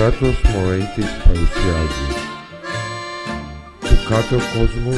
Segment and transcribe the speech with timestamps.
[0.00, 2.08] Stratos Moraitis παρουσιάζει
[3.80, 4.94] του κάτω κόσμου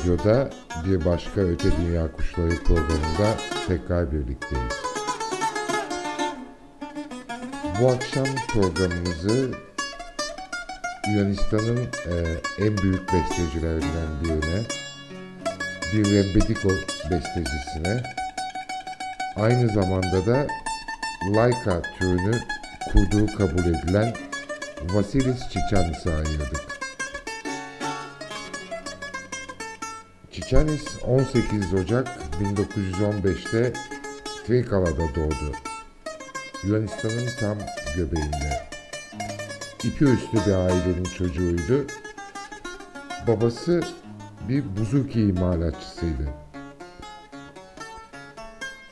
[0.00, 0.50] Radyo'da
[0.84, 3.36] bir başka Öte Dünya Kuşları programında
[3.68, 4.72] tekrar birlikteyiz.
[7.80, 9.50] Bu akşam programımızı
[11.08, 12.14] Yunanistan'ın e,
[12.64, 14.62] en büyük bestecilerinden birine,
[15.92, 16.68] bir Rembediko
[17.10, 18.02] bestecisine,
[19.36, 20.46] aynı zamanda da
[21.34, 22.40] Laika türünü
[22.92, 24.14] kurduğu kabul edilen
[24.82, 26.69] Vasilis Çiçanis'e ayırdık.
[30.32, 32.08] Çiçanis 18 Ocak
[32.42, 33.72] 1915'te
[34.46, 35.52] Trikala'da doğdu.
[36.64, 37.58] Yunanistan'ın tam
[37.96, 38.62] göbeğinde.
[39.84, 41.86] İpi üstü bir ailenin çocuğuydu.
[43.26, 43.82] Babası
[44.48, 46.28] bir buzuki imalatçısıydı.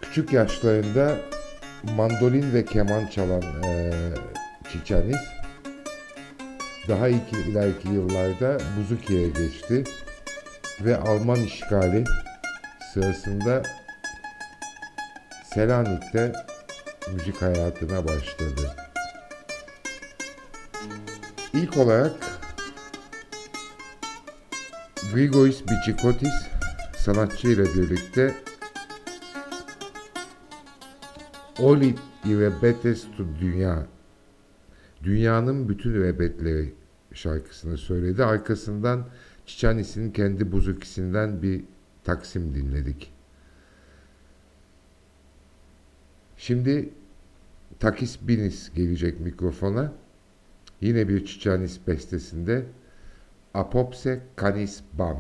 [0.01, 1.17] Küçük yaşlarında
[1.97, 3.93] mandolin ve keman çalan eee
[4.73, 5.21] Çiçanis
[6.89, 9.85] daha iki, ileriki yıllarda Buzuki'ye geçti
[10.85, 12.05] ve Alman işgali
[12.93, 13.63] sırasında
[15.45, 16.33] Selanik'te
[17.13, 18.77] müzik hayatına başladı.
[21.55, 22.13] İlk olarak
[25.15, 26.35] Grigoris Bichikotis
[26.97, 28.35] sanatçı ile birlikte
[31.59, 33.87] Oli İrebetes tu Dünya
[35.03, 36.75] Dünyanın bütün rebetleri
[37.13, 38.25] şarkısını söyledi.
[38.25, 39.07] Arkasından
[39.49, 41.65] Çiçanisi'nin kendi buzukisinden bir
[42.05, 43.13] taksim dinledik.
[46.37, 46.89] Şimdi
[47.81, 49.93] Takis Binis gelecek mikrofona.
[50.81, 52.67] Yine bir Çiçanis bestesinde
[53.55, 55.19] Apopse Canis Bam.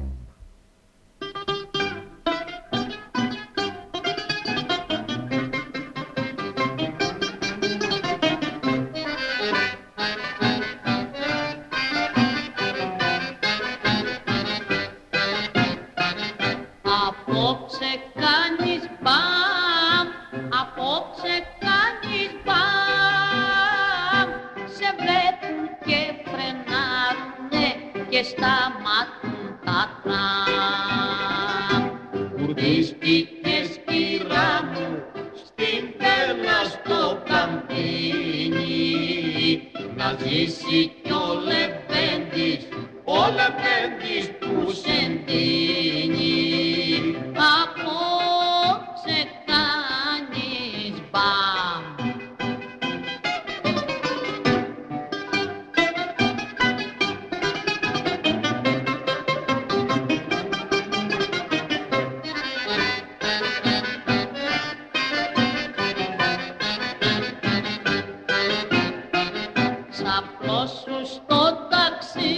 [70.40, 72.28] Ξαπλώσους στο ταξί,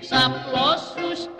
[0.00, 1.37] ξαπλώσους στο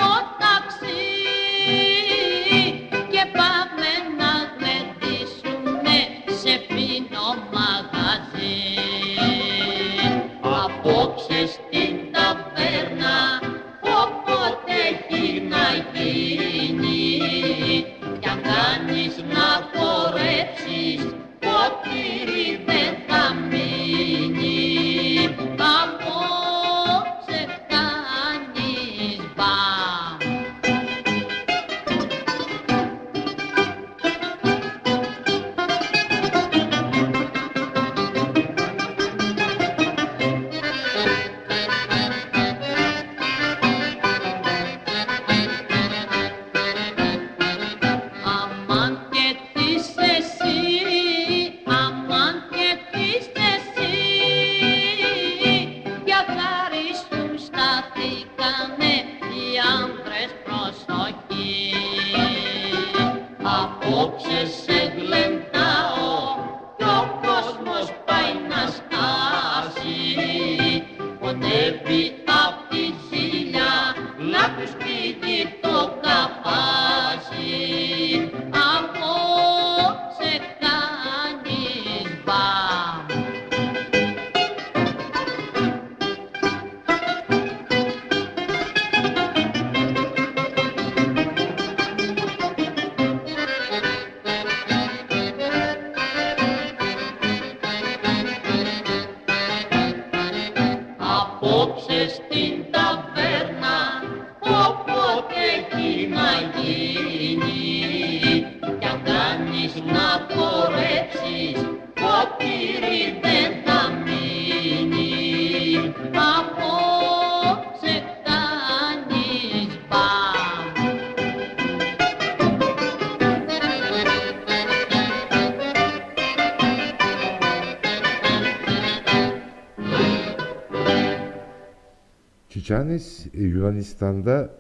[132.88, 134.50] Çiçanis e, Yunanistan'da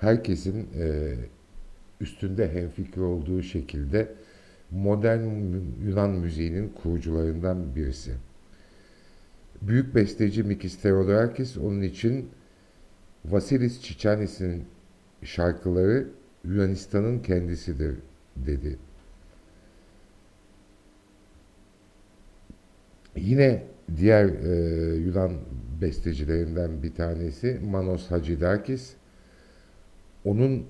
[0.00, 1.14] herkesin e,
[2.00, 4.08] üstünde hemfikir olduğu şekilde
[4.70, 5.20] modern
[5.84, 8.12] Yunan müziğinin kurucularından birisi.
[9.62, 12.28] Büyük besteci Mikis Theodorakis onun için
[13.24, 14.64] Vasilis Çiçanis'in
[15.22, 16.08] şarkıları
[16.44, 17.96] Yunanistan'ın kendisidir
[18.36, 18.78] dedi.
[23.16, 23.62] Yine
[23.96, 25.32] diğer e, Yunan
[25.80, 28.92] bestecilerinden bir tanesi Manos Hacıdakis.
[30.24, 30.66] Onun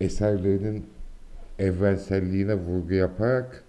[0.00, 0.86] eserlerinin
[1.58, 3.64] evrenselliğine vurgu yaparak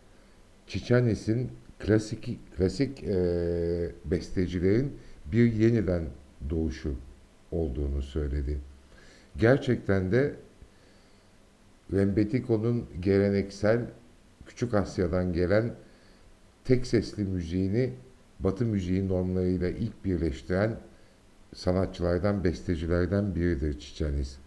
[0.67, 4.93] Çiçanis'in klasik klasik e, bestecilerin
[5.31, 6.03] bir yeniden
[6.49, 6.95] doğuşu
[7.51, 8.57] olduğunu söyledi.
[9.37, 10.35] Gerçekten de
[11.93, 13.81] Rembetiko'nun geleneksel
[14.45, 15.73] Küçük Asya'dan gelen
[16.65, 17.93] tek sesli müziğini
[18.43, 20.75] Batı müziği normlarıyla ilk birleştiren
[21.55, 24.37] sanatçılardan, bestecilerden biridir Çiçeniz.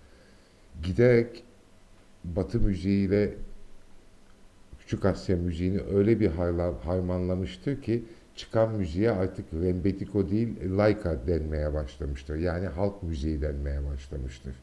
[0.83, 1.45] Giderek
[2.25, 3.35] Batı müziğiyle
[4.79, 6.31] Küçük Asya müziğini öyle bir
[6.85, 8.05] harmanlamıştır ki
[8.37, 12.37] çıkan müziğe artık rembetiko değil laika denmeye başlamıştır.
[12.37, 14.55] Yani halk müziği denmeye başlamıştır.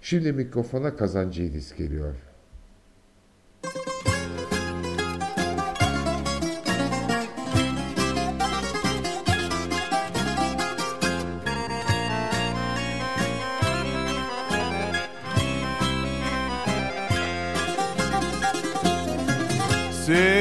[0.00, 2.14] Şimdi mikrofona Kazancı İdis geliyor.
[3.64, 3.91] σε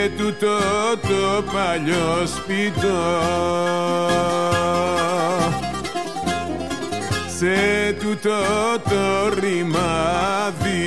[0.10, 0.58] τούτο
[1.02, 3.22] το παλιό σπιτό.
[7.38, 8.40] Σε τούτο
[8.90, 10.80] το ρημάδι.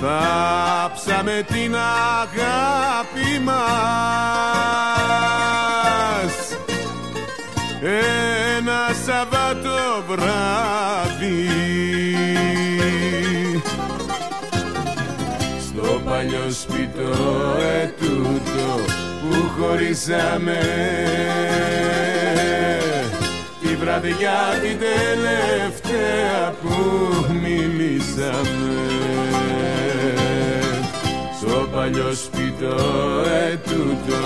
[0.00, 3.82] Θάψαμε την αγάπη μας
[7.82, 9.82] ένα Σαββάτο
[15.92, 18.80] βράδυ παλιό σπιτό ετούτο
[19.20, 20.58] που χωρίσαμε.
[23.60, 26.76] Τη βραδιά την τελευταία που
[27.42, 28.82] μιλήσαμε.
[31.40, 32.76] Στο παλιό σπιτό
[33.52, 34.22] ετούτο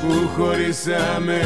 [0.00, 1.40] που χωρίσαμε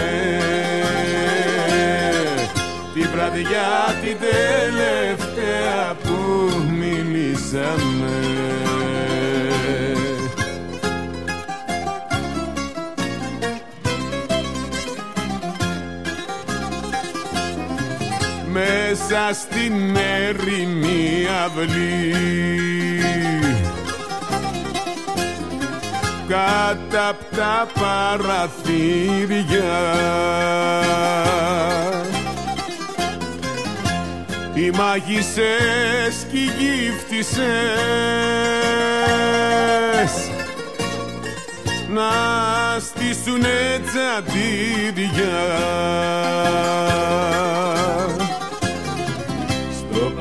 [2.95, 6.19] τη βραδιά την τελευταία που
[6.71, 8.17] μιλήσαμε
[18.53, 22.15] μέσα στην έρημη αυλή.
[26.29, 29.33] Κάτω απ' τα παραθύρια
[34.55, 37.33] οι μάγισσες και οι γύφτισες
[41.89, 42.11] να
[42.81, 45.41] στήσουνε τσαντίδια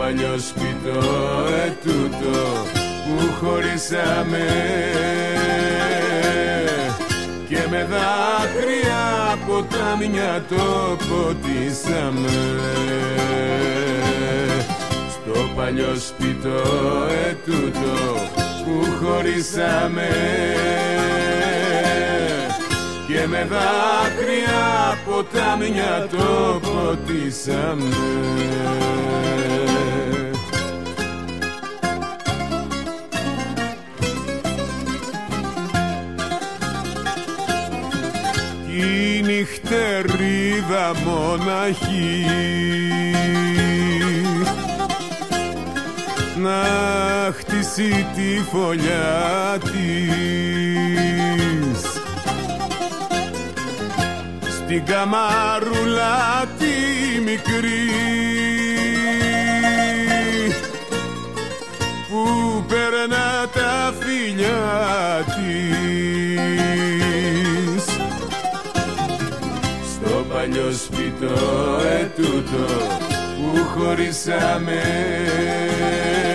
[0.02, 1.00] παλιό σπιτό
[1.66, 2.66] ετούτο
[3.06, 4.48] που χωρίσαμε
[7.50, 12.30] και με δάκρυα ποτάμια το ποτίσαμε
[15.34, 16.62] στο παλιό σπιτό
[17.30, 18.00] ετούτο
[18.64, 20.10] που χωρίσαμε.
[23.08, 27.90] Και με δάκρυα ποτάμια το ποτίσαμε.
[39.24, 42.26] Νυχτερίδα μοναχή
[46.41, 49.81] να χτίσει τη φωλιά της.
[54.55, 56.75] Στην καμαρούλα τη
[57.21, 57.89] μικρή
[62.10, 62.24] που
[62.67, 65.43] περνά τα φιλιά της.
[69.93, 72.65] Στο παλιό σπιτό ετούτο
[73.38, 74.81] που χωρίσαμε.
[76.21, 76.31] τη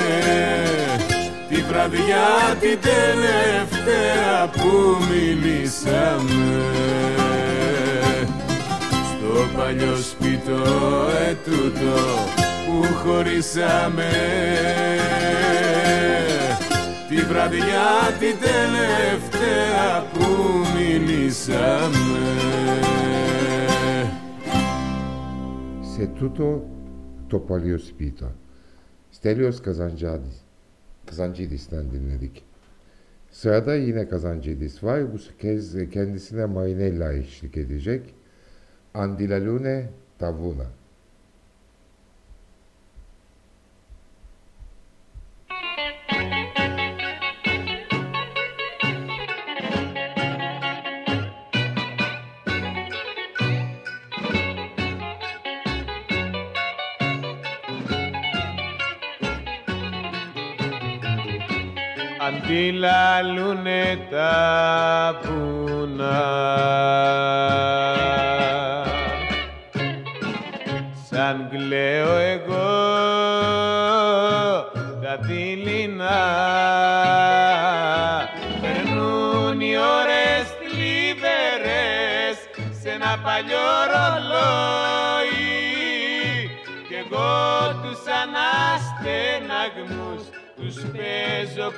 [1.77, 6.65] βραδιά την τελευταία που μιλήσαμε.
[9.09, 10.63] Στο παλιό σπιτό
[11.29, 11.97] ετούτο
[12.67, 14.11] που χωρίσαμε.
[17.09, 20.27] Τη βραδιά την τελευταία που
[20.77, 22.27] μιλήσαμε.
[25.95, 26.65] Σε τούτο
[27.27, 28.25] το παλιό σπίτι.
[29.21, 29.59] Stelios
[31.07, 31.67] Kazancadis.
[31.67, 32.45] Kazancıdis'ten dinledik.
[33.31, 35.13] Sırada yine Kazancıdis var.
[35.13, 38.15] Bu kez kendisine Marinella eşlik edecek.
[38.95, 40.67] Andilalune Tavuna.
[64.11, 66.25] τα βουνά.
[71.11, 72.75] Σαν κλαίω εγώ
[75.03, 76.23] τα δειλινά
[78.61, 82.37] περνούν οι ώρες θλιβερές
[82.81, 85.45] σε ένα παλιό ρολόι
[86.89, 87.35] κι εγώ
[87.83, 90.23] τους αναστεναγμούς
[90.57, 91.71] τους παίζω.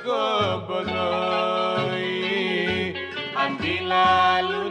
[3.89, 4.68] लालू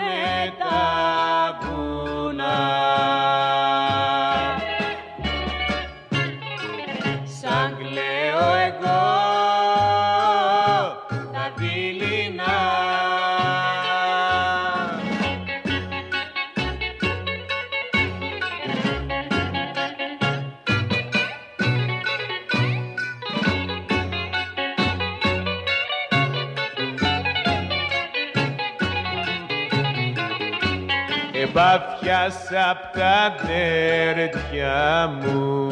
[32.28, 35.68] Εμπάθιασα απ' τα δέρτια μου.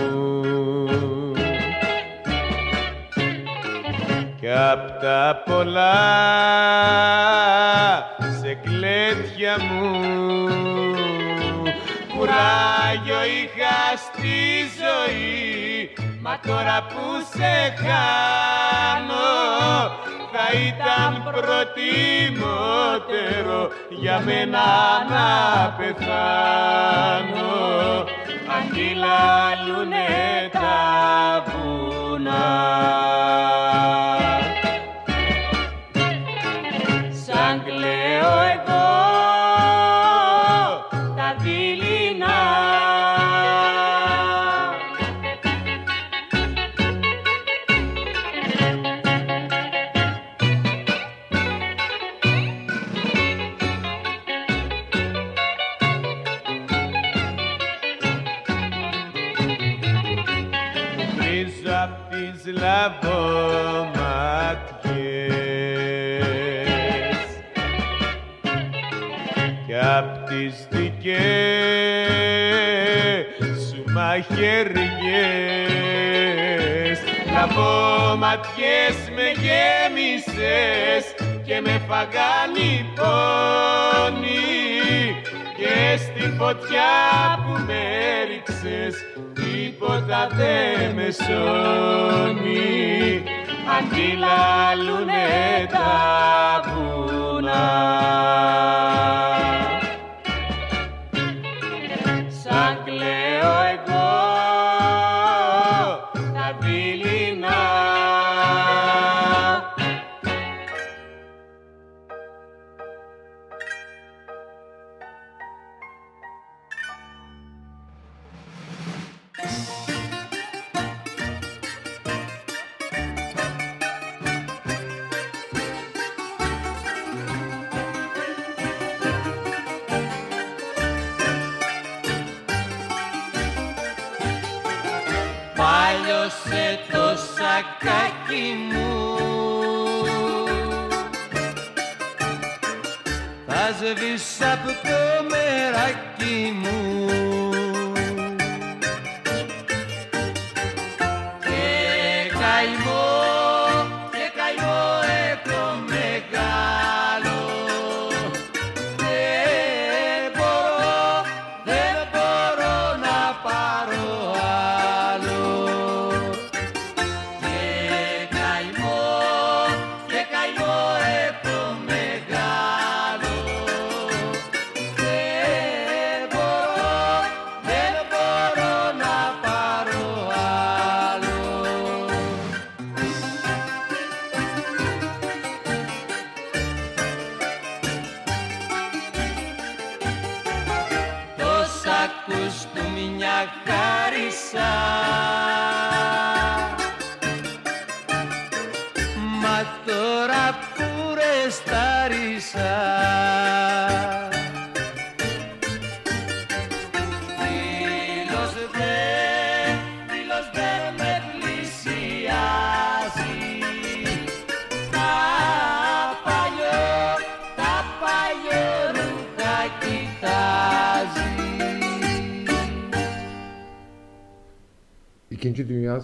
[4.40, 5.94] Κι απ' τα πολλά
[8.40, 9.90] σε κλέτια μου.
[12.16, 14.38] Κουράγιο είχα στη
[14.80, 19.28] ζωή μα τώρα που σε χάνω
[20.32, 23.05] θα ήταν προτιμότερο
[23.88, 24.66] για μένα
[25.11, 25.26] να
[25.78, 27.26] πεθάνω
[28.59, 30.06] αντιλαλουνε
[30.52, 32.45] τα βουνά.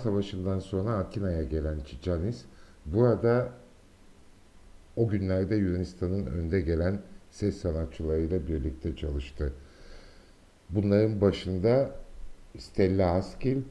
[0.03, 2.45] Savaşı'ndan sonra Atina'ya gelen Çiçanis,
[2.87, 3.49] burada
[4.97, 9.53] o günlerde Yunanistan'ın önde gelen ses sanatçılarıyla birlikte çalıştı.
[10.71, 11.91] Bunların başında
[12.59, 13.63] Stella Haskil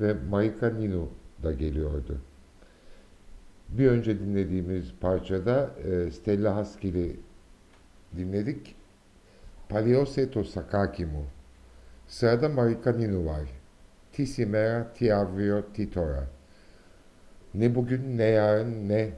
[0.00, 1.08] ve Marika Ninu
[1.42, 2.18] da geliyordu.
[3.68, 7.20] Bir önce dinlediğimiz parçada e, Stella Haskil'i
[8.16, 8.74] dinledik.
[9.68, 11.24] Palioseto Sakakimu.
[12.08, 13.61] Sırada Marika Ninu var
[14.12, 16.26] tisimera tiavrio titora.
[17.54, 19.10] Ne bugün, ne yarın, ne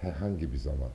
[0.00, 0.90] herhangi bir zaman.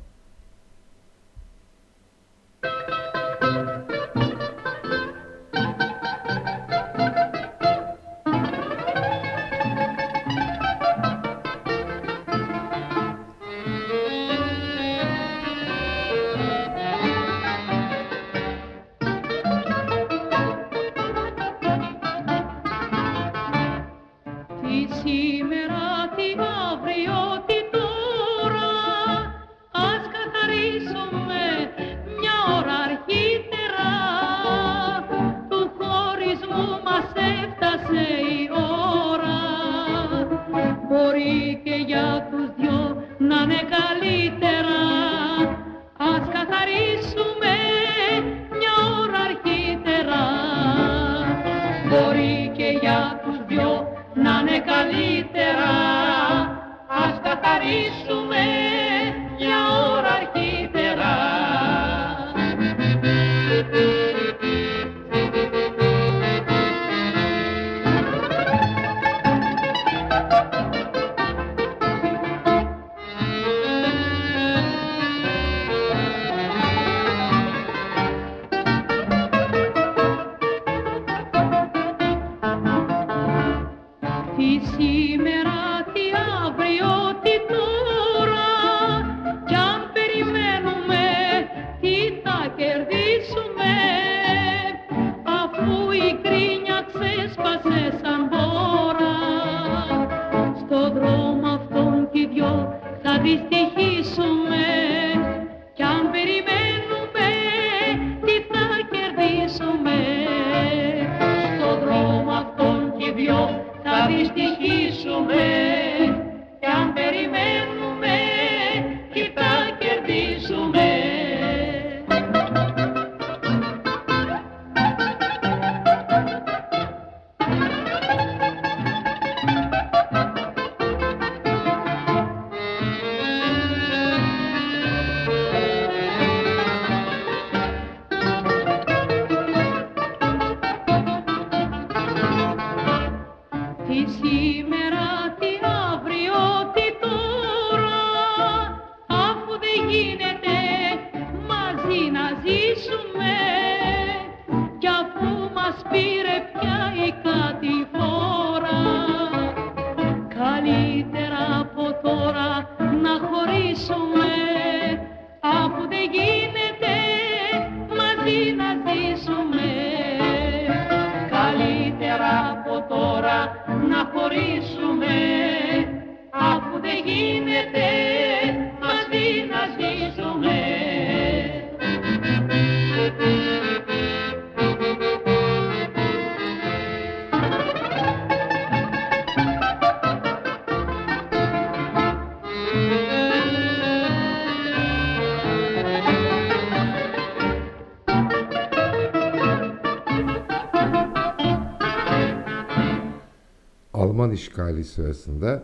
[204.84, 205.64] işgali sırasında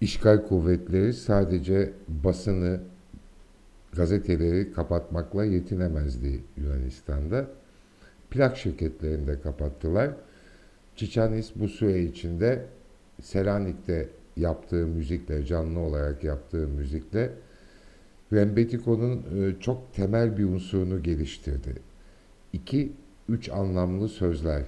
[0.00, 2.80] işgal kuvvetleri sadece basını,
[3.92, 7.46] gazeteleri kapatmakla yetinemezdi Yunanistan'da.
[8.30, 10.10] Plak şirketlerini de kapattılar.
[10.96, 12.66] Çiçanis bu süre içinde
[13.22, 17.30] Selanik'te yaptığı müzikle, canlı olarak yaptığı müzikle
[18.32, 21.74] Rembetiko'nun e, çok temel bir unsurunu geliştirdi.
[22.52, 22.92] İki,
[23.28, 24.62] üç anlamlı sözler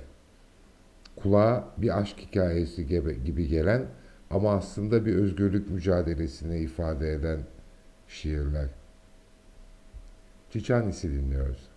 [1.25, 2.87] kulağa bir aşk hikayesi
[3.25, 3.87] gibi gelen
[4.31, 7.41] ama aslında bir özgürlük mücadelesini ifade eden
[8.09, 8.69] şiirler.
[10.51, 11.74] Çiçanisi dinliyoruz.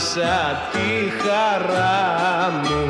[0.00, 0.38] Σα
[0.72, 2.82] τη χαρά μου.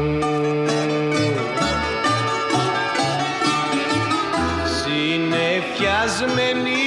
[4.82, 6.82] Συνεφιασμένη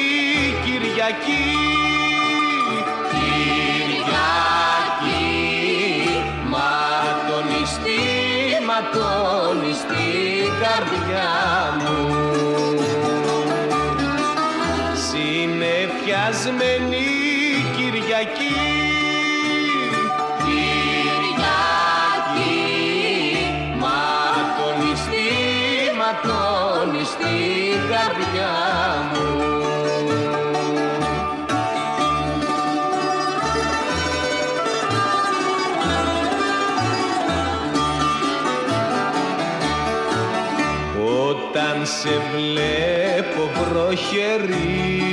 [0.65, 1.49] Κυριακή.
[3.11, 4.09] Κυριακή
[6.49, 6.73] Μα
[7.27, 7.47] τον
[8.65, 9.57] μα τον
[10.61, 11.31] καρδιά
[11.79, 11.99] μου.
[14.93, 16.90] Συνεφιασμένη
[42.11, 45.10] δεν βλέπω βροχερή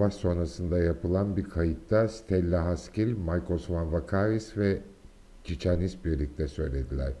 [0.00, 4.78] savaş sonrasında yapılan bir kayıtta Stella Haskell, Michael Van Vakaris ve
[5.44, 7.12] Çiçanis birlikte söylediler.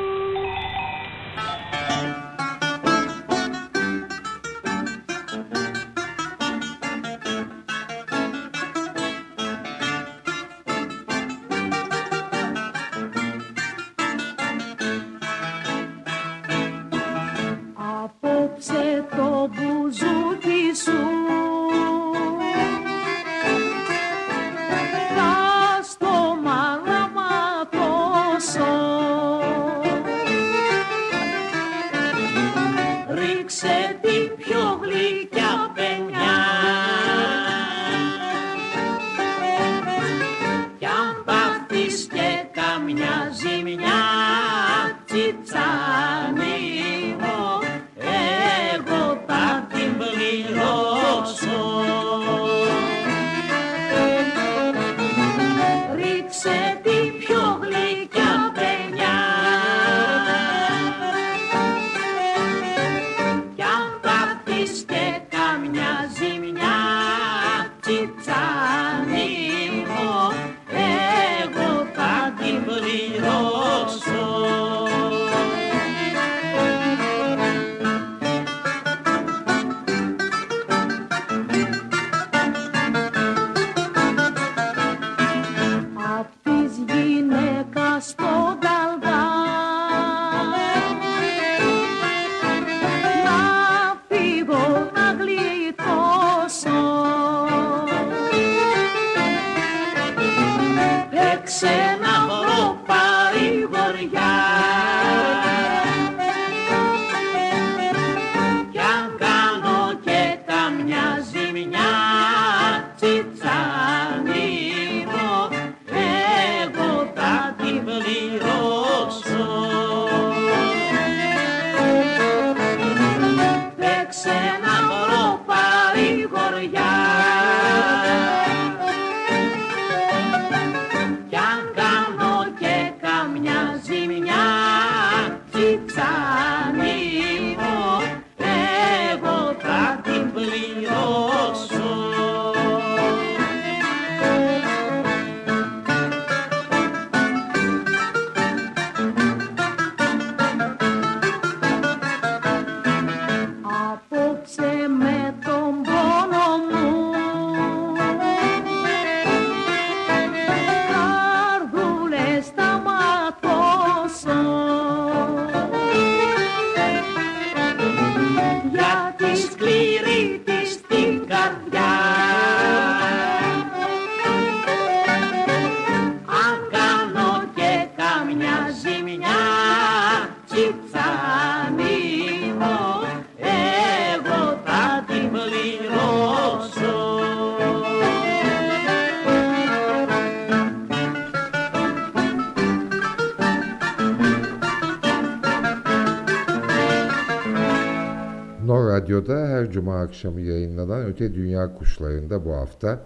[199.74, 203.06] Cuma akşamı yayınlanan Öte Dünya Kuşları'nda bu hafta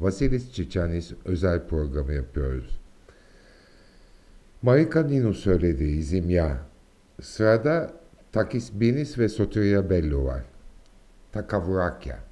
[0.00, 2.80] Vasilis Çiçanis özel programı yapıyoruz.
[4.62, 6.58] Marika Nino söylediği Zimya.
[7.22, 7.92] Sırada
[8.32, 10.44] Takis Binis ve Soteria Bello var.
[11.32, 12.25] Takavrakya.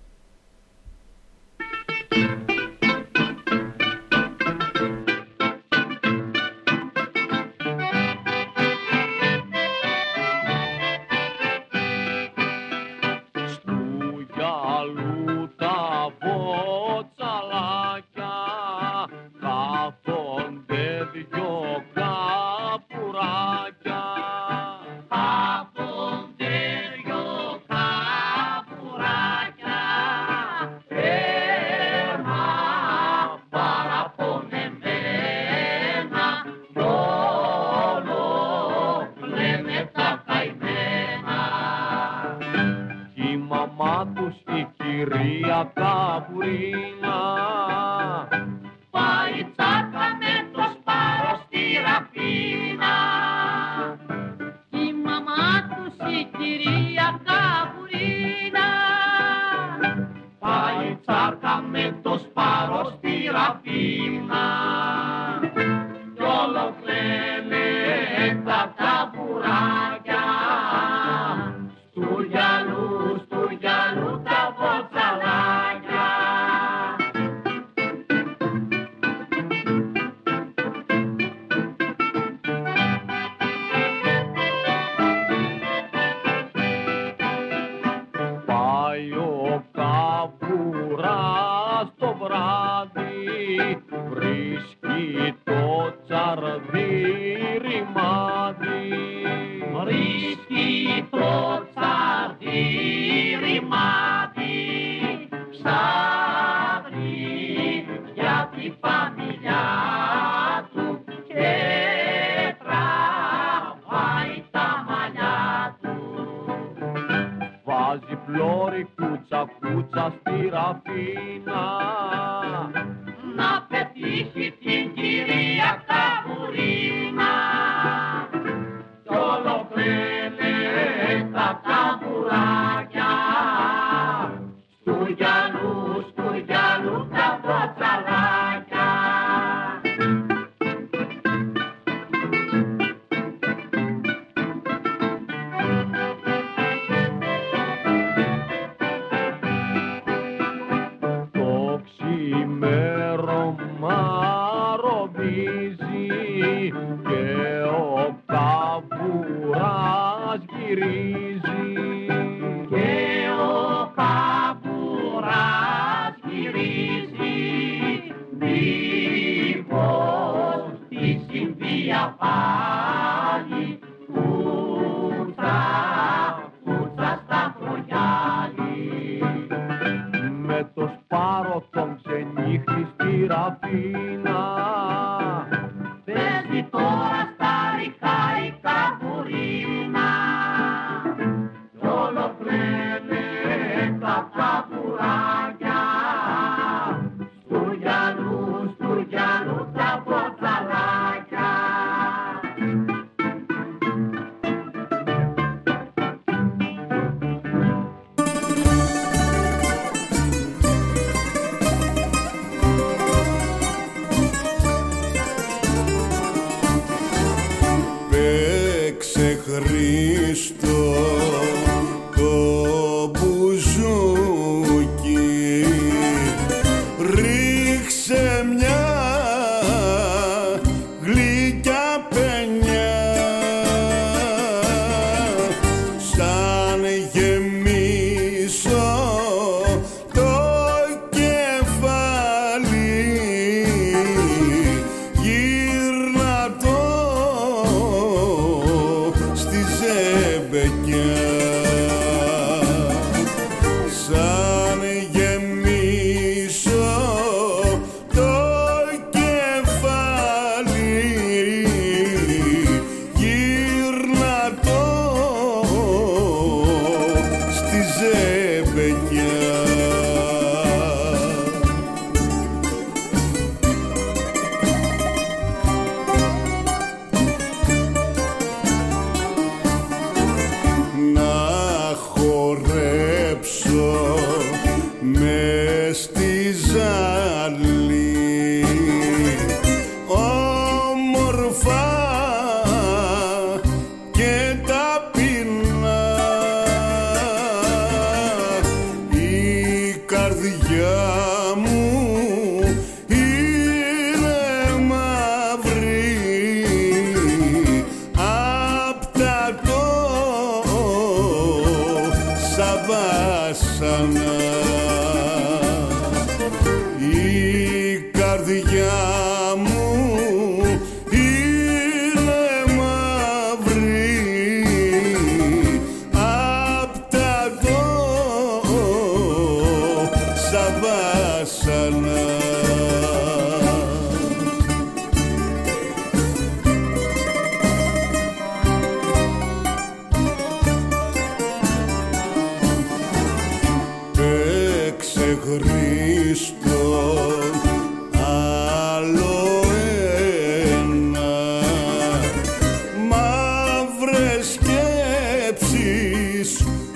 [66.72, 67.13] Κι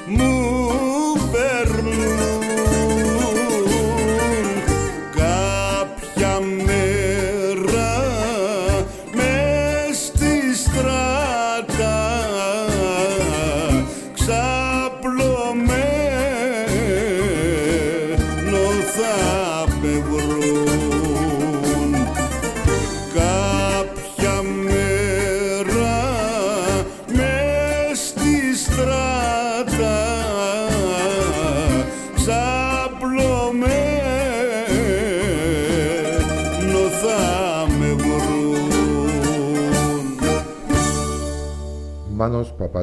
[0.09, 0.38] Move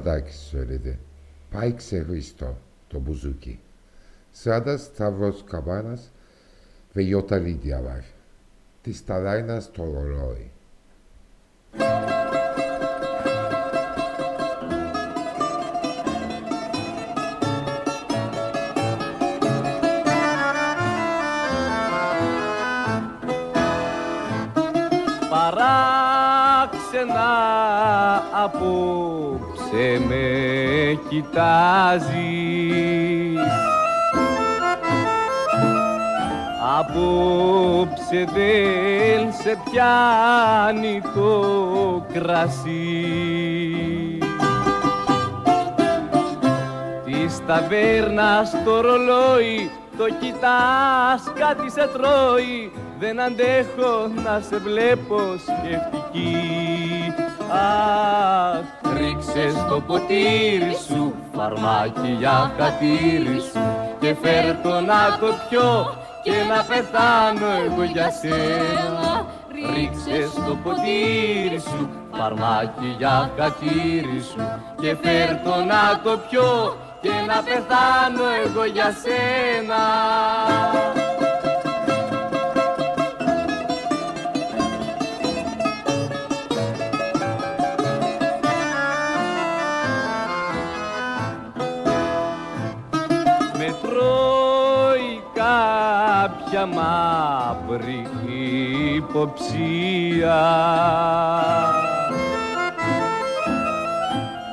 [0.06, 0.98] Μάνος Παπαδάκης söyledi.
[1.52, 3.60] Πάει ξεχριστό το μπουζούκι.
[4.44, 6.02] Sırada Stavros Kabanas
[6.94, 8.04] ve Yota Lydia var.
[8.82, 10.52] Της Ταλάινας το ρολόι.
[25.30, 25.96] Παράξενα
[28.44, 29.35] απόψε με
[31.10, 32.16] κοιτάζεις.
[36.80, 43.08] Απόψε δεν σε πιάνει το κρασί.
[47.06, 52.72] Της ταβέρνας το ρολόι το κοιτάς κάτι σε τρώει.
[53.00, 56.75] Δεν αντέχω να σε βλέπω σκεφτική
[57.56, 63.60] Αχ, ρίξε στο ποτήρι σου φαρμάκι για χατήρι σου
[64.00, 69.26] και φέρ το να το πιω και να πεθάνω εγώ για σένα.
[69.74, 74.42] Ρίξε στο ποτήρι σου φαρμάκι για χατήρι σου
[74.82, 79.84] και φέρ το να το πιω και να πεθάνω εγώ για σένα
[96.66, 98.08] κάποια μαύρη
[98.96, 100.44] υποψία.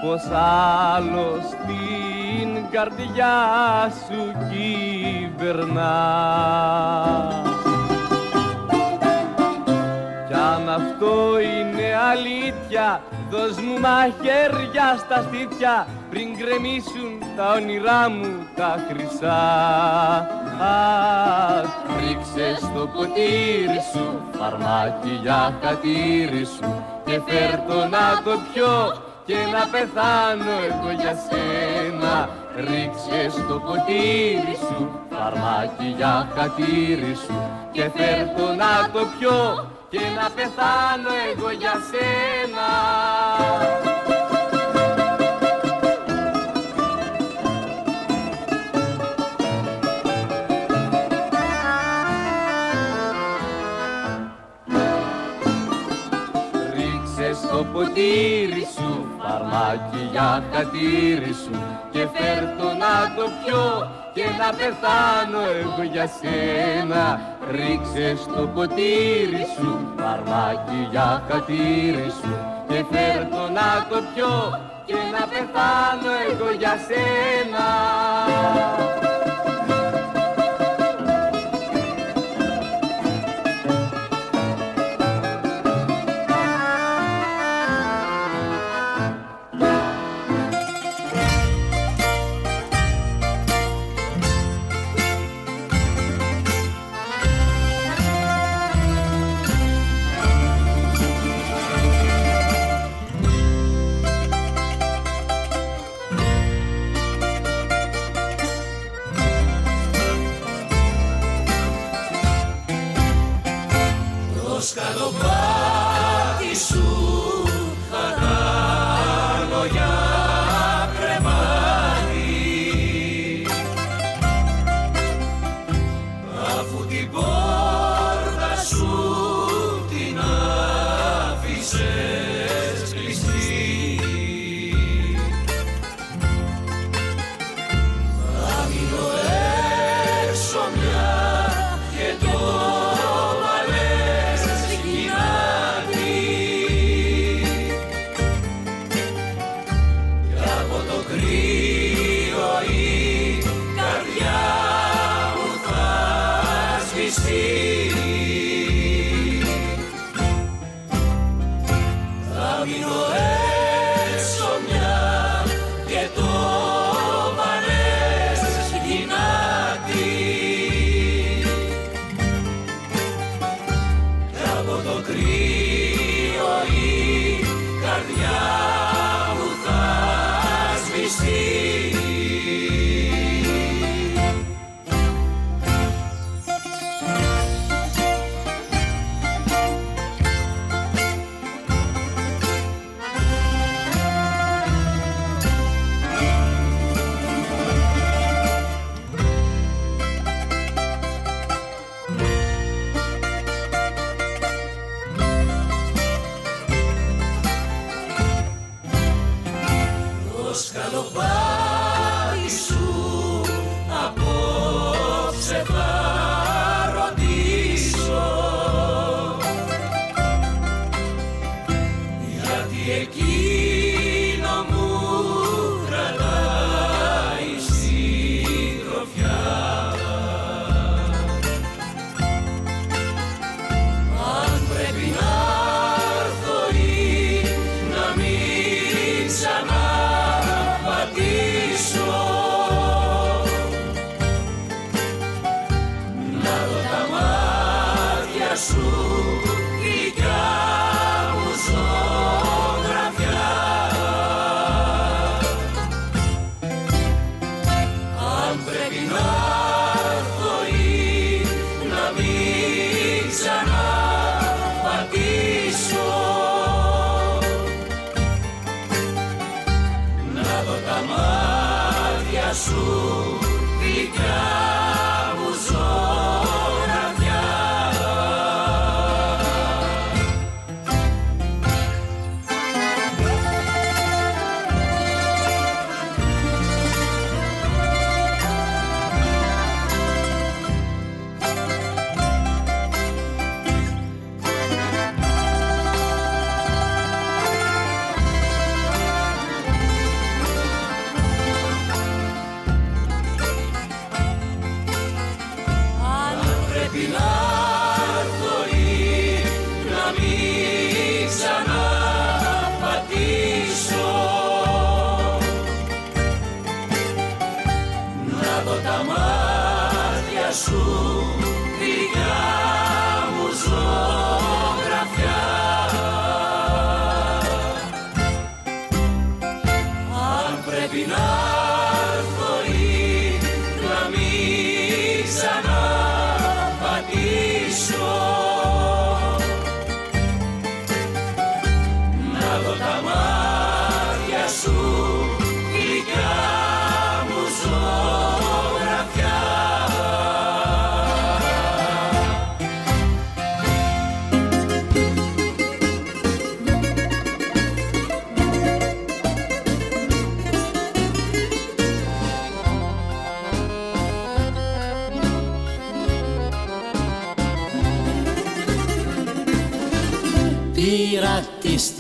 [0.03, 0.23] Πως
[0.95, 3.37] άλλος την καρδιά
[4.07, 5.95] σου κυβερνά.
[10.29, 13.01] Κι αν αυτό είναι αλήθεια
[13.31, 22.87] Δώσ' μου μαχαίρια στα στήθια πριν γκρεμίσουν τα όνειρά μου τα χρυσά Αχ, ρίξε στο
[22.95, 30.55] ποτήρι σου φαρμάκι για χατήρι σου και φέρ το να το πιω και να πεθάνω
[30.69, 32.29] εγώ για σένα.
[32.57, 37.37] Ρίξε στο ποτήρι σου φαρμάκι για χατήρι σου
[37.73, 42.69] και φέρ το να το πιω και να πεθάνω εγώ για σένα
[57.83, 61.55] ποτήρι σου φαρμάκι για χατήρι σου.
[61.91, 67.21] Και φέρ το να το πιω και να πεθάνω εγώ για σένα.
[67.51, 72.33] Ρίξε στο ποτήρι σου φαρμάκι για χατήρι σου.
[72.69, 74.35] Και φέρ το να το πιω
[74.87, 77.67] και να πεθάνω εγώ για σένα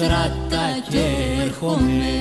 [0.02, 1.04] στράτα και
[1.42, 2.16] έρχομαι.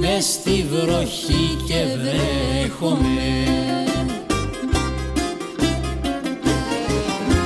[0.00, 3.32] Μες στη βροχή και βρέχομαι.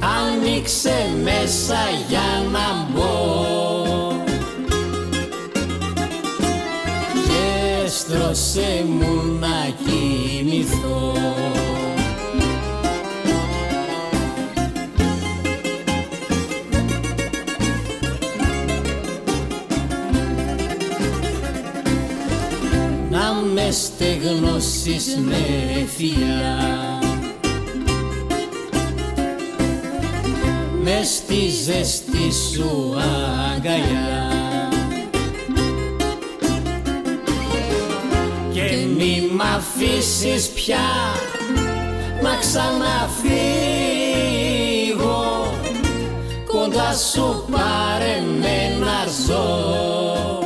[0.00, 3.12] Άνοιξε μέσα για να μπω.
[7.24, 11.12] Και στρώσε μου να κοιμηθώ
[23.54, 25.44] μες στεγνώσεις με
[25.96, 27.02] φιλιά
[30.84, 32.94] μες στη ζεστή σου
[33.54, 34.68] αγκαλιά.
[38.52, 40.86] Και μη μ' αφήσεις πια
[42.22, 43.22] να ξαναφύγω.
[46.46, 50.43] Κοντά σου πάρε με να ζω.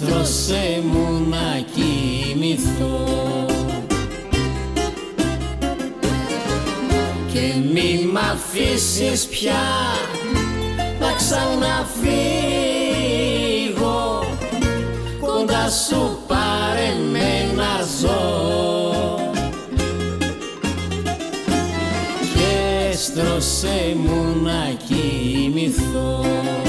[0.00, 3.04] έστρωσε μου να κοιμηθώ.
[7.32, 9.64] Και μη μ' αφήσεις πια
[11.00, 11.84] να ξαναφύγω.
[15.20, 19.18] Κοντά σου πάρε με να ζω.
[22.34, 22.48] Και
[22.90, 26.67] έστρωσε μου να κοιμηθώ.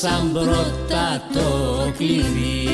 [0.00, 1.48] σαν πρώτα το
[1.96, 2.68] κλειδί.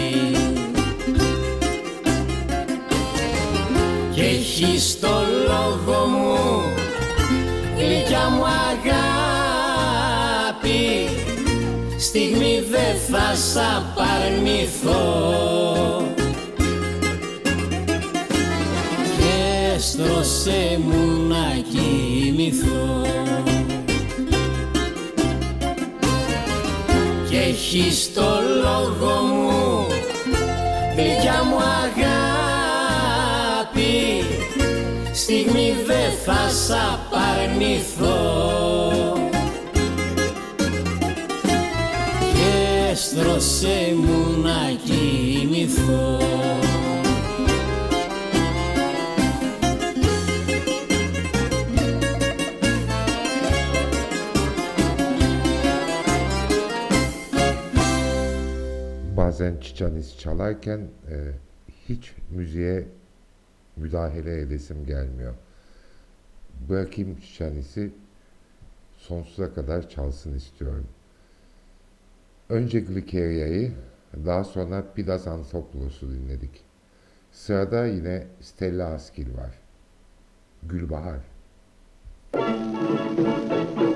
[4.15, 5.09] Και έχει το
[5.47, 6.63] λόγο μου
[7.77, 9.09] γλυκιά μου αγάπη.
[11.99, 15.03] Στιγμή δε θα σ' απαρνηθώ.
[19.17, 22.94] Και στρώσε μου να κοιμηθώ.
[27.77, 29.87] Έχεις το λόγο μου.
[30.97, 32.25] Γλυκιά μου αγάπη
[35.13, 38.19] στιγμή δε θα σ' απαρνηθώ.
[42.35, 46.14] Και στρώσε μου να κοιμηθώ
[59.17, 61.31] bazen çiçaniz çalarken e,
[61.89, 62.85] hiç müziğe
[63.77, 65.35] müdahale edesim gelmiyor.
[66.69, 67.93] Bırakayım çiçanisi
[68.97, 70.87] sonsuza kadar çalsın istiyorum.
[72.49, 73.73] Önce Glikeria'yı,
[74.27, 76.65] daha sonra Pidas Ansopoulos'u dinledik.
[77.33, 79.59] Sırada yine Stella Askil var.
[80.63, 81.21] Gülbahar.
[82.35, 83.94] Müzik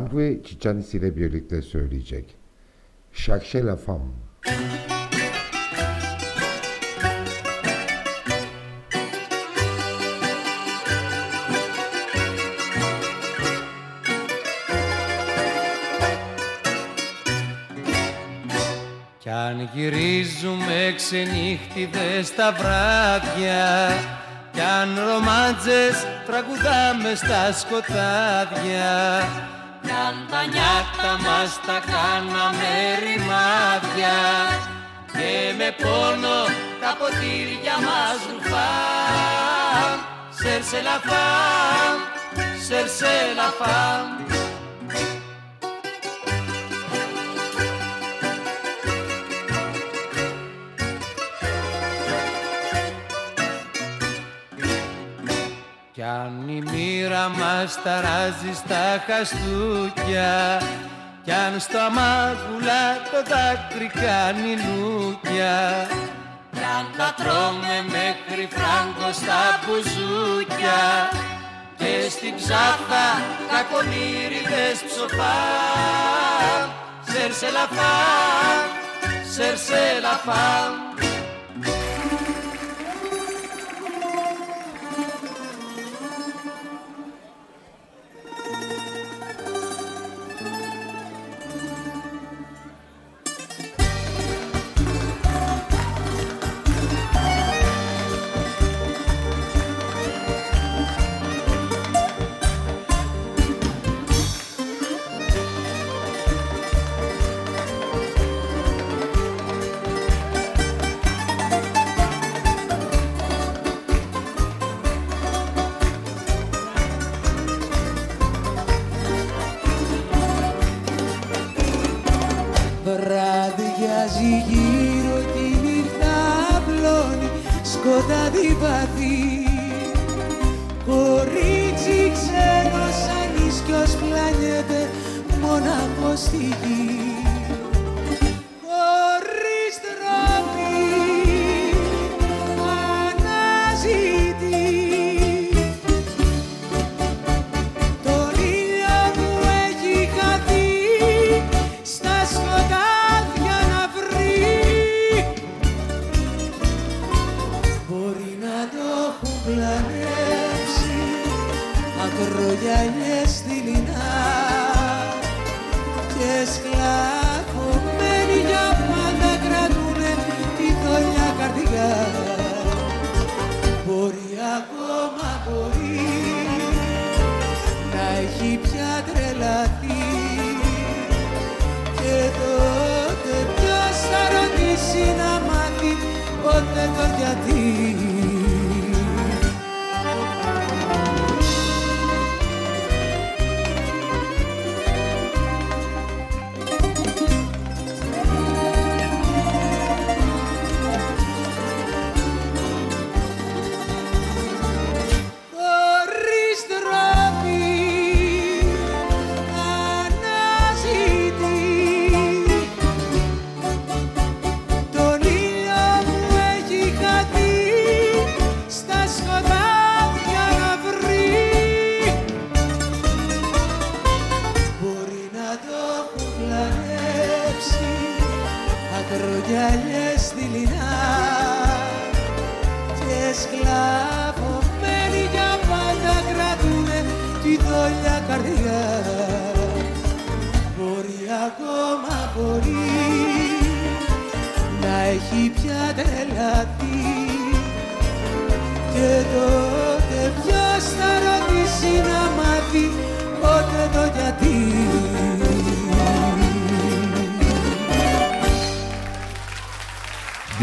[0.00, 2.36] Eleni Lambre Çiçanis ile birlikte söyleyecek.
[3.12, 4.12] Cherchez la femme.
[19.18, 23.88] Κι αν γυρίζουμε ξενύχτιδες τα βράδια
[24.52, 29.49] Κι αν ρομάντζες τραγουδάμε στα σκοτάδια Κι αν
[30.30, 32.72] τα νιάτα μας τα κάναμε
[33.02, 34.18] ρημάδια
[35.12, 36.38] Και με πόνο
[36.80, 39.98] τα ποτήρια μας ρουφάν
[40.30, 40.82] Σερσε
[43.36, 44.39] la
[57.28, 60.62] μοίρα μας ταράζει στα χαστούκια.
[61.24, 65.86] Κι αν στο αμάγουλα το δάκρυ κάνει λούκια.
[66.52, 66.60] Κι
[66.96, 70.82] τα τρώμε μέχρι φράγκο στα μπουζούκια.
[71.76, 73.06] Και στην ψάθα
[73.50, 75.38] κακονύριδες ψοφά.
[77.12, 77.96] Σερσελαφά,
[79.34, 80.48] σερσελαφά
[80.90, 81.09] Βραδιάζει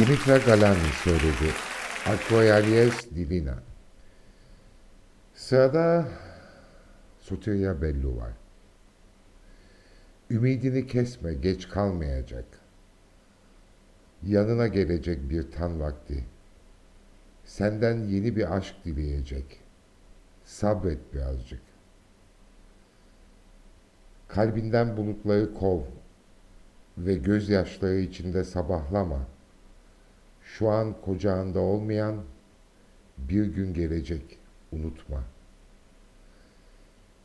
[0.07, 1.53] Dimitra Galani söyledi.
[2.05, 3.53] Akroyalies Divina.
[5.33, 6.07] Sırada
[7.19, 8.31] Soteria Bellu var.
[10.29, 12.45] Ümidini kesme, geç kalmayacak.
[14.23, 16.25] Yanına gelecek bir tan vakti.
[17.45, 19.59] Senden yeni bir aşk dileyecek.
[20.45, 21.61] Sabret birazcık.
[24.27, 25.81] Kalbinden bulutları kov
[26.97, 29.36] ve gözyaşları içinde sabahlama.''
[30.47, 32.23] Şu an kocağında olmayan
[33.17, 34.39] bir gün gelecek,
[34.71, 35.23] unutma.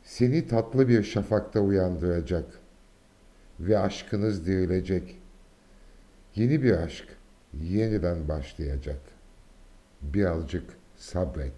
[0.03, 2.45] Seni tatlı bir şafakta uyandıracak
[3.59, 5.19] ve aşkınız dirilecek.
[6.35, 7.07] Yeni bir aşk
[7.53, 9.01] yeniden başlayacak.
[10.01, 11.53] Birazcık sabret.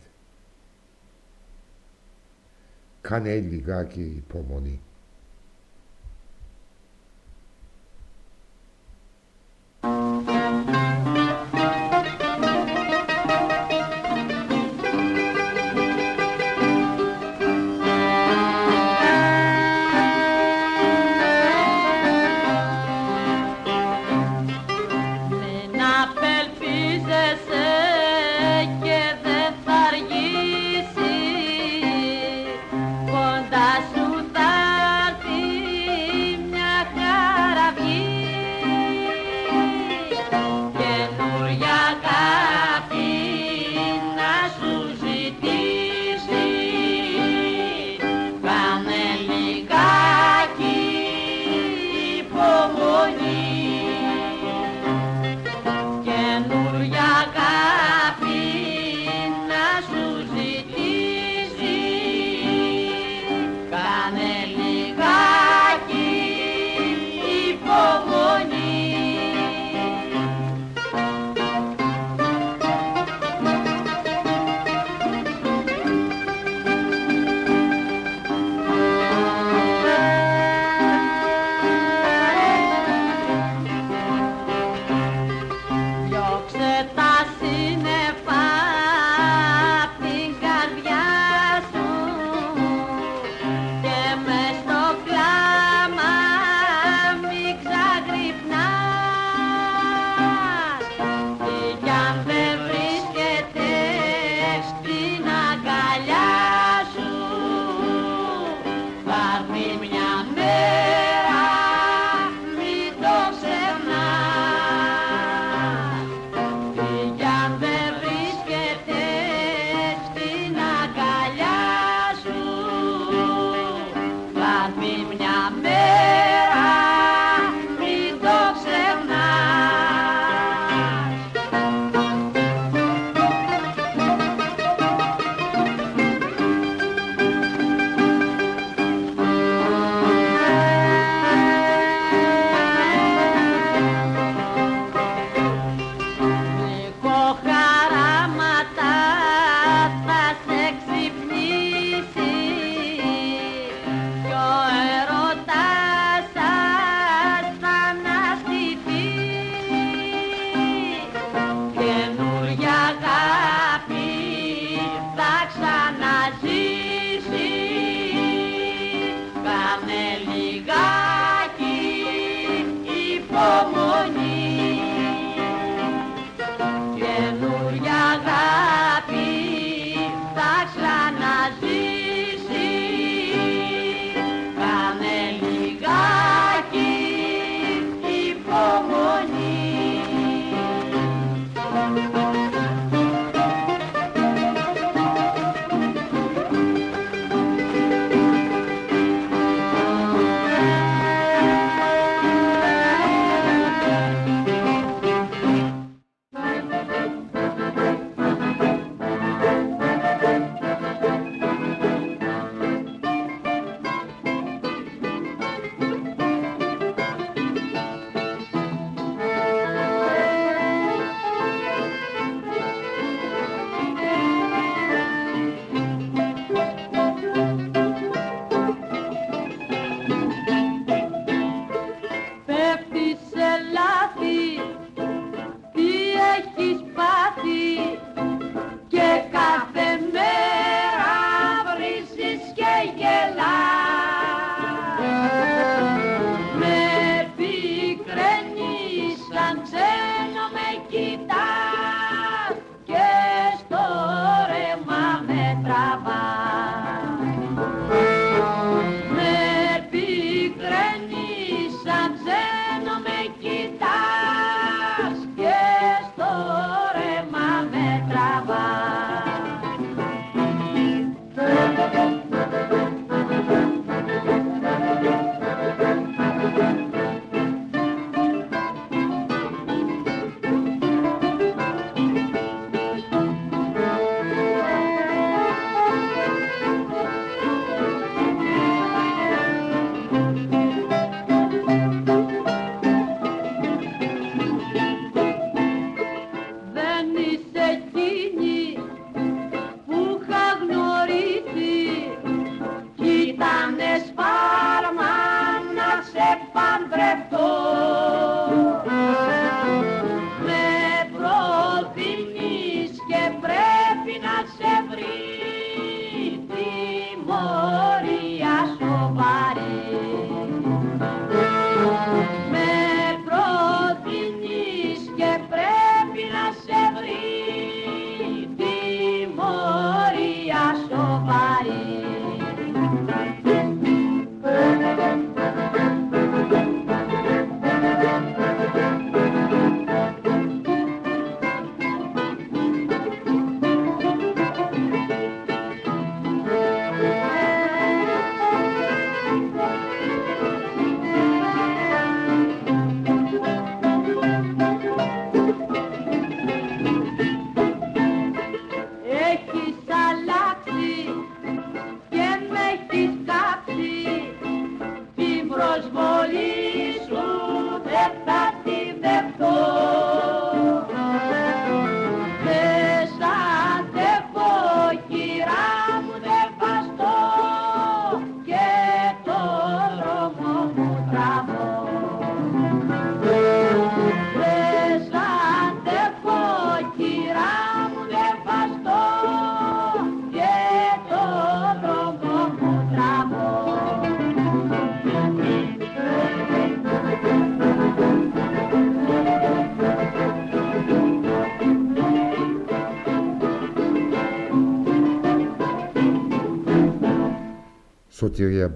[3.03, 4.79] Kane ligaki pomoni.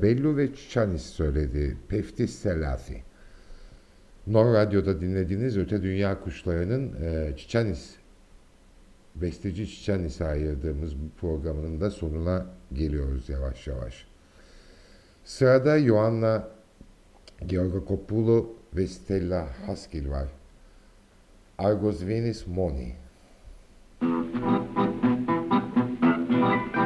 [0.01, 1.77] Bellu ve Çanis söyledi.
[1.87, 3.03] Peftis Selafi.
[4.27, 7.95] Nor Radyo'da dinlediğiniz Öte Dünya Kuşları'nın e, Çiçanis,
[9.15, 14.07] besteci Çiçanis'e ayırdığımız bu programının da sonuna geliyoruz yavaş yavaş.
[15.25, 16.47] Sırada Yoanna
[17.45, 20.27] Georgo ve Stella Haskil var.
[21.57, 22.95] Argos Venis Moni.
[26.39, 26.78] Thank you.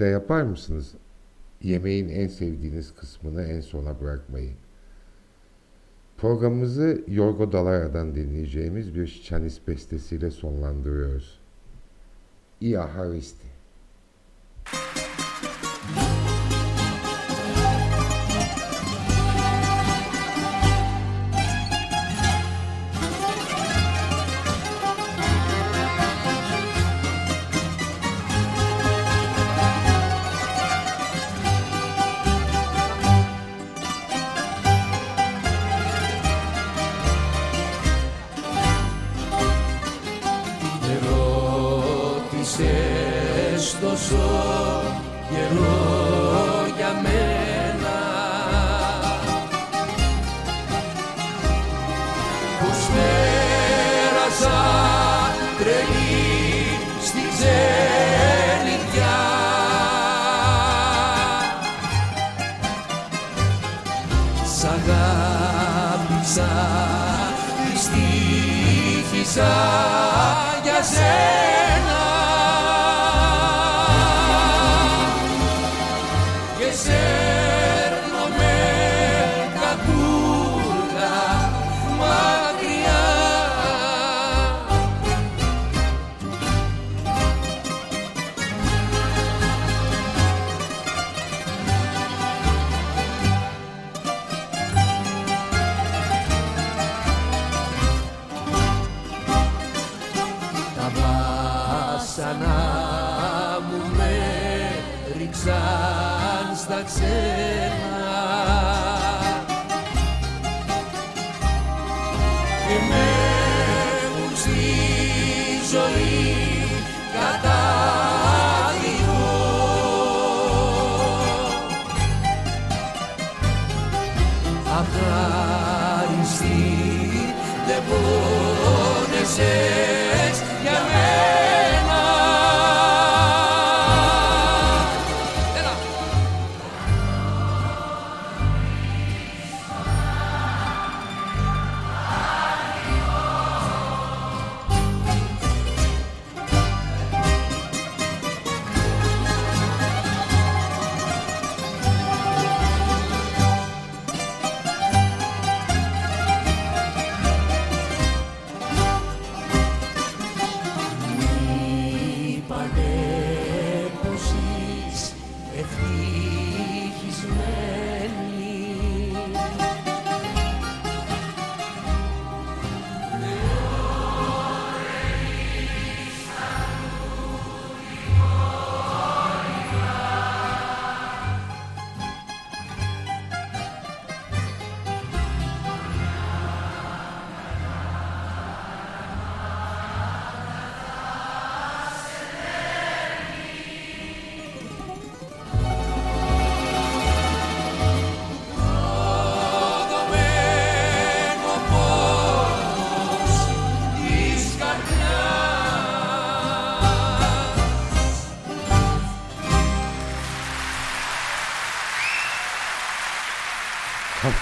[0.00, 0.94] De yapar mısınız?
[1.62, 4.52] Yemeğin en sevdiğiniz kısmını en sona bırakmayı.
[6.16, 11.40] Programımızı Yorgo Dalara'dan dinleyeceğimiz bir Şiçanis bestesiyle sonlandırıyoruz.
[12.60, 13.49] Ia Haristi.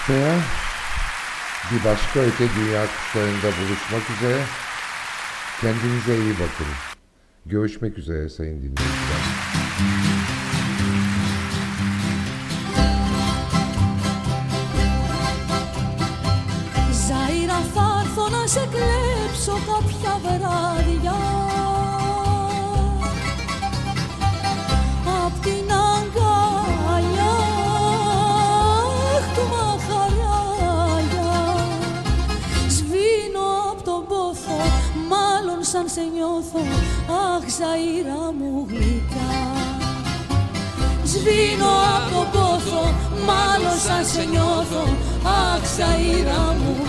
[0.09, 0.39] haftaya
[1.71, 4.41] bir başka öte dünya kuşlarında buluşmak üzere.
[5.61, 6.67] Kendinize iyi bakın.
[7.45, 10.38] Görüşmek üzere sayın dinleyiciler.
[37.07, 39.33] αχ Ζαϊρά μου γλυκά
[41.03, 42.83] Σβήνω από τον πόθο,
[43.25, 44.83] μάλλον σαν σε νιώθω,
[45.23, 46.88] αχ Ζαϊρά μου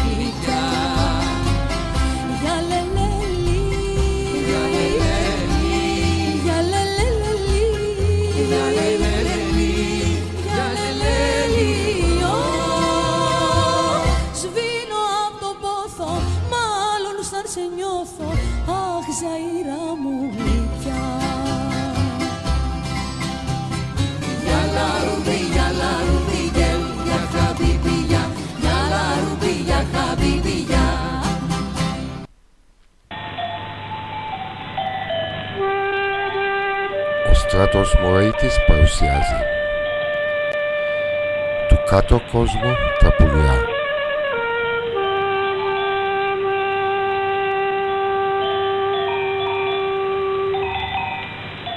[37.72, 39.40] Στρατός Μωρέιτης παρουσιάζει
[41.68, 43.79] Του κάτω κόσμου τα πουλιά